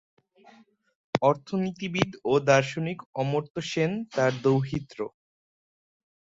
অর্থনীতিবিদ 1.21 2.11
ও 2.25 2.33
দার্শনিক 2.49 2.99
অমর্ত্য 3.21 3.57
সেন 3.71 3.91
তার 4.15 4.31
দৌহিত্র। 4.43 4.99